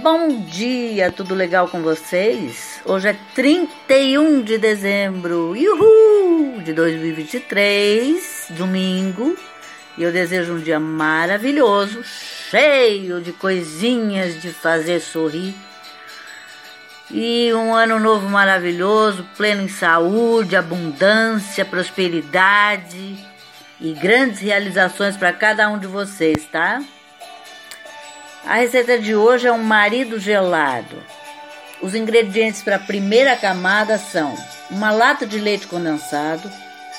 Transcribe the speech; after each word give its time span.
Bom 0.00 0.40
dia, 0.46 1.12
tudo 1.12 1.34
legal 1.34 1.68
com 1.68 1.82
vocês? 1.82 2.80
Hoje 2.82 3.08
é 3.08 3.16
31 3.34 4.40
de 4.40 4.56
dezembro, 4.56 5.52
uhul, 5.52 6.62
de 6.62 6.72
2023, 6.72 8.46
domingo, 8.50 9.36
e 9.98 10.02
eu 10.02 10.10
desejo 10.10 10.54
um 10.54 10.60
dia 10.60 10.80
maravilhoso, 10.80 12.02
cheio 12.02 13.20
de 13.20 13.32
coisinhas 13.32 14.40
de 14.40 14.48
fazer 14.48 14.98
sorrir. 14.98 15.54
E 17.10 17.52
um 17.52 17.74
ano 17.74 18.00
novo 18.00 18.26
maravilhoso, 18.30 19.28
pleno 19.36 19.60
em 19.60 19.68
saúde, 19.68 20.56
abundância, 20.56 21.66
prosperidade 21.66 23.18
e 23.78 23.92
grandes 23.92 24.40
realizações 24.40 25.18
para 25.18 25.34
cada 25.34 25.68
um 25.68 25.78
de 25.78 25.86
vocês, 25.86 26.46
tá? 26.50 26.82
A 28.44 28.56
receita 28.56 28.98
de 28.98 29.14
hoje 29.14 29.46
é 29.46 29.52
um 29.52 29.62
marido 29.62 30.18
gelado. 30.18 31.00
Os 31.80 31.94
ingredientes 31.94 32.60
para 32.60 32.74
a 32.74 32.80
primeira 32.80 33.36
camada 33.36 33.98
são 33.98 34.34
uma 34.68 34.90
lata 34.90 35.24
de 35.24 35.38
leite 35.38 35.68
condensado, 35.68 36.50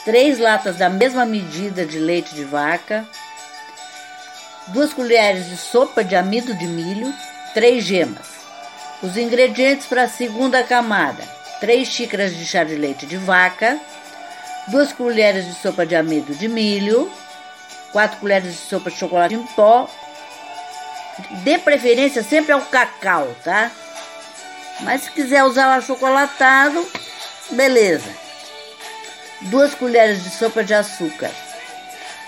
três 0.05 0.39
latas 0.39 0.77
da 0.77 0.89
mesma 0.89 1.25
medida 1.25 1.85
de 1.85 1.99
leite 1.99 2.33
de 2.33 2.45
vaca, 2.45 3.05
duas 4.67 4.93
colheres 4.93 5.49
de 5.49 5.57
sopa 5.57 6.01
de 6.01 6.15
amido 6.15 6.53
de 6.55 6.65
milho, 6.65 7.13
três 7.53 7.83
gemas. 7.83 8.27
Os 9.01 9.17
ingredientes 9.17 9.85
para 9.85 10.03
a 10.03 10.09
segunda 10.09 10.63
camada: 10.63 11.23
três 11.59 11.89
xícaras 11.89 12.33
de 12.33 12.45
chá 12.45 12.63
de 12.63 12.75
leite 12.75 13.05
de 13.05 13.17
vaca, 13.17 13.77
duas 14.69 14.93
colheres 14.93 15.45
de 15.45 15.55
sopa 15.55 15.85
de 15.85 15.93
amido 15.93 16.33
de 16.35 16.47
milho, 16.47 17.11
quatro 17.91 18.17
colheres 18.21 18.49
de 18.49 18.59
sopa 18.59 18.89
de 18.89 18.97
chocolate 18.97 19.35
em 19.35 19.43
pó 19.47 19.89
Dê 21.43 21.57
preferência 21.57 22.23
sempre 22.23 22.51
ao 22.51 22.61
cacau, 22.61 23.35
tá? 23.43 23.71
Mas 24.81 25.03
se 25.03 25.11
quiser 25.11 25.43
usar 25.43 25.67
o 25.67 25.77
achocolatado, 25.77 26.87
beleza. 27.51 28.09
Duas 29.41 29.75
colheres 29.75 30.23
de 30.23 30.29
sopa 30.31 30.63
de 30.63 30.73
açúcar. 30.73 31.29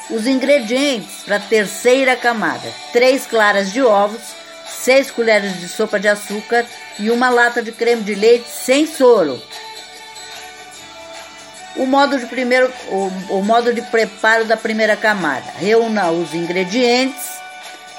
Os 0.09 0.28
ingredientes 0.28 1.24
para 1.24 1.38
a 1.38 1.40
terceira 1.40 2.16
camada: 2.16 2.72
três 2.94 3.26
claras 3.26 3.72
de 3.74 3.82
ovos, 3.82 4.22
seis 4.68 5.09
colheres 5.09 5.59
de 5.59 5.68
sopa 5.68 6.00
de 6.00 6.08
açúcar 6.08 6.66
e 7.00 7.09
uma 7.09 7.30
lata 7.30 7.64
de 7.64 7.72
creme 7.72 8.04
de 8.04 8.14
leite 8.14 8.48
sem 8.48 8.86
soro. 8.86 9.42
O 11.76 11.86
modo 11.86 12.20
de 12.20 12.26
primeiro, 12.28 12.72
o, 12.88 13.38
o 13.38 13.44
modo 13.44 13.74
de 13.74 13.81
preparo 13.81 14.46
da 14.46 14.56
primeira 14.56 14.96
camada: 14.96 15.52
reúna 15.58 16.12
os 16.12 16.36
ingredientes 16.36 17.45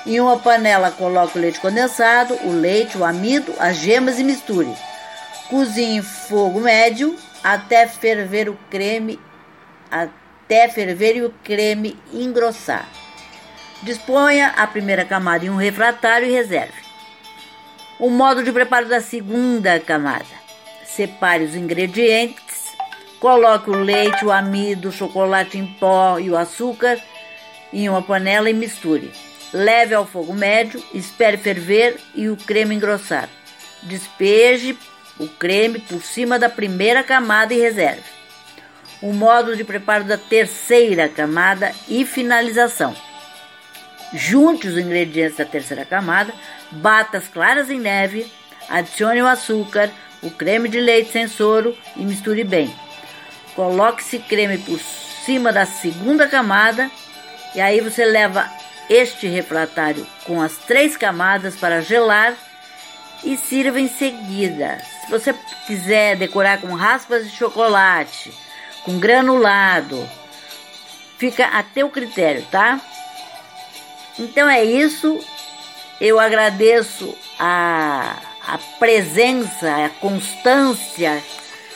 em 0.06 0.20
uma 0.20 0.38
panela, 0.38 0.92
coloque 0.92 1.36
o 1.36 1.40
leite 1.40 1.60
condensado, 1.60 2.34
o 2.44 2.52
leite, 2.52 2.96
o 2.96 3.04
amido, 3.04 3.52
as 3.58 3.76
gemas 3.76 4.20
e 4.20 4.24
misture. 4.24 4.72
Cozinhe 5.50 5.98
em 5.98 6.02
fogo 6.02 6.60
médio 6.60 7.16
até 7.42 7.88
ferver 7.88 8.48
o 8.48 8.58
creme, 8.70 9.18
até 9.90 10.68
ferver 10.68 11.16
e 11.16 11.22
o 11.22 11.34
creme 11.42 11.98
engrossar. 12.12 12.88
Disponha 13.82 14.54
a 14.56 14.66
primeira 14.66 15.04
camada 15.04 15.44
em 15.44 15.50
um 15.50 15.56
refratário 15.56 16.28
e 16.28 16.32
reserve. 16.32 16.86
O 17.98 18.08
modo 18.08 18.42
de 18.42 18.52
preparo 18.52 18.88
da 18.88 19.00
segunda 19.00 19.78
camada. 19.80 20.24
Separe 20.84 21.44
os 21.44 21.54
ingredientes, 21.54 22.76
coloque 23.20 23.70
o 23.70 23.74
leite, 23.74 24.24
o 24.24 24.32
amido, 24.32 24.88
o 24.88 24.92
chocolate 24.92 25.58
em 25.58 25.66
pó 25.66 26.18
e 26.18 26.30
o 26.30 26.36
açúcar 26.36 26.98
em 27.72 27.88
uma 27.88 28.02
panela 28.02 28.48
e 28.48 28.54
misture. 28.54 29.10
Leve 29.52 29.94
ao 29.94 30.06
fogo 30.06 30.32
médio, 30.32 30.82
espere 30.92 31.36
ferver 31.36 31.96
e 32.14 32.28
o 32.28 32.36
creme 32.36 32.74
engrossar. 32.74 33.28
Despeje 33.82 34.76
o 35.18 35.28
creme 35.28 35.78
por 35.78 36.02
cima 36.02 36.38
da 36.38 36.48
primeira 36.48 37.02
camada 37.02 37.54
e 37.54 37.60
reserve. 37.60 38.02
O 39.00 39.12
modo 39.12 39.56
de 39.56 39.64
preparo 39.64 40.04
da 40.04 40.18
terceira 40.18 41.08
camada 41.08 41.72
e 41.88 42.04
finalização. 42.04 42.94
Junte 44.12 44.68
os 44.68 44.78
ingredientes 44.78 45.36
da 45.36 45.44
terceira 45.44 45.84
camada, 45.84 46.32
bata 46.70 47.18
as 47.18 47.28
claras 47.28 47.70
em 47.70 47.78
neve, 47.78 48.30
adicione 48.68 49.20
o 49.22 49.26
açúcar, 49.26 49.90
o 50.22 50.30
creme 50.30 50.68
de 50.68 50.80
leite 50.80 51.12
sem 51.12 51.28
soro 51.28 51.76
e 51.96 52.04
misture 52.04 52.42
bem. 52.44 52.74
Coloque 53.54 54.02
esse 54.02 54.18
creme 54.18 54.58
por 54.58 54.78
cima 55.24 55.52
da 55.52 55.66
segunda 55.66 56.26
camada 56.26 56.90
e 57.54 57.60
aí 57.60 57.80
você 57.80 58.04
leva 58.04 58.48
este 58.88 59.26
refratário 59.26 60.06
com 60.24 60.40
as 60.40 60.56
três 60.58 60.96
camadas 60.96 61.56
para 61.56 61.80
gelar 61.80 62.34
e 63.24 63.36
sirva 63.36 63.80
em 63.80 63.88
seguida. 63.88 64.78
Se 65.04 65.10
você 65.10 65.34
quiser 65.66 66.16
decorar 66.16 66.60
com 66.60 66.74
raspas 66.74 67.24
de 67.24 67.36
chocolate, 67.36 68.32
com 68.84 68.98
granulado, 68.98 70.08
fica 71.18 71.46
a 71.46 71.62
teu 71.62 71.88
critério, 71.90 72.46
tá? 72.50 72.80
Então 74.18 74.48
é 74.48 74.64
isso. 74.64 75.18
Eu 76.00 76.20
agradeço 76.20 77.16
a, 77.38 78.16
a 78.46 78.58
presença, 78.78 79.86
a 79.86 79.88
constância 79.88 81.22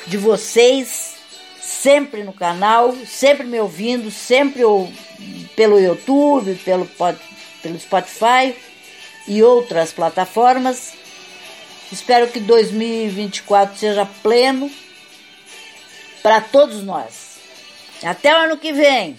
de 0.07 0.17
vocês 0.17 1.17
sempre 1.61 2.23
no 2.23 2.33
canal, 2.33 2.95
sempre 3.07 3.47
me 3.47 3.59
ouvindo, 3.59 4.11
sempre 4.11 4.63
pelo 5.61 5.79
YouTube, 5.79 6.55
pelo, 6.65 6.89
pelo 7.63 7.79
Spotify 7.79 8.57
e 9.29 9.43
outras 9.43 9.93
plataformas. 9.93 10.95
Espero 11.93 12.29
que 12.29 12.41
2024 12.41 13.77
seja 13.77 14.07
pleno 14.23 14.71
para 16.23 16.41
todos 16.41 16.83
nós. 16.83 17.41
Até 18.03 18.33
o 18.35 18.39
ano 18.39 18.57
que 18.57 18.73
vem! 18.73 19.19